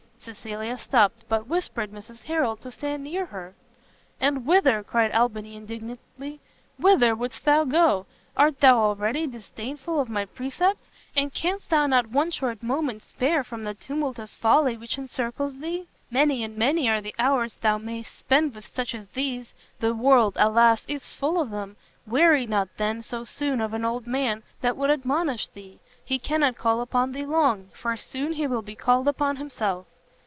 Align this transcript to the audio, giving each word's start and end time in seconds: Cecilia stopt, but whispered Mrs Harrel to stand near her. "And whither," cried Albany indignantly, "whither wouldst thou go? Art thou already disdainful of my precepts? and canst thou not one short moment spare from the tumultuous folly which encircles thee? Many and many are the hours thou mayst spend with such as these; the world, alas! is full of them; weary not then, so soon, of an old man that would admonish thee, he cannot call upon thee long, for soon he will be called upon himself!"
Cecilia 0.23 0.77
stopt, 0.77 1.25
but 1.27 1.47
whispered 1.47 1.89
Mrs 1.91 2.25
Harrel 2.25 2.55
to 2.57 2.69
stand 2.69 3.03
near 3.03 3.25
her. 3.25 3.55
"And 4.19 4.45
whither," 4.45 4.83
cried 4.83 5.11
Albany 5.13 5.55
indignantly, 5.55 6.39
"whither 6.77 7.15
wouldst 7.15 7.43
thou 7.43 7.63
go? 7.63 8.05
Art 8.37 8.59
thou 8.59 8.77
already 8.77 9.25
disdainful 9.25 9.99
of 9.99 10.11
my 10.11 10.25
precepts? 10.25 10.91
and 11.17 11.33
canst 11.33 11.71
thou 11.71 11.87
not 11.87 12.11
one 12.11 12.29
short 12.29 12.61
moment 12.61 13.01
spare 13.01 13.43
from 13.43 13.63
the 13.63 13.73
tumultuous 13.73 14.35
folly 14.35 14.77
which 14.77 14.99
encircles 14.99 15.57
thee? 15.57 15.87
Many 16.11 16.43
and 16.43 16.55
many 16.55 16.87
are 16.87 17.01
the 17.01 17.15
hours 17.17 17.55
thou 17.55 17.79
mayst 17.79 18.15
spend 18.15 18.53
with 18.53 18.67
such 18.67 18.93
as 18.93 19.07
these; 19.15 19.55
the 19.79 19.95
world, 19.95 20.35
alas! 20.39 20.85
is 20.87 21.15
full 21.15 21.41
of 21.41 21.49
them; 21.49 21.77
weary 22.05 22.45
not 22.45 22.69
then, 22.77 23.01
so 23.01 23.23
soon, 23.23 23.59
of 23.59 23.73
an 23.73 23.83
old 23.83 24.05
man 24.05 24.43
that 24.61 24.77
would 24.77 24.91
admonish 24.91 25.47
thee, 25.47 25.79
he 26.05 26.19
cannot 26.19 26.57
call 26.59 26.79
upon 26.79 27.11
thee 27.11 27.25
long, 27.25 27.71
for 27.73 27.97
soon 27.97 28.33
he 28.33 28.45
will 28.45 28.61
be 28.61 28.75
called 28.75 29.07
upon 29.07 29.37
himself!" 29.37 29.87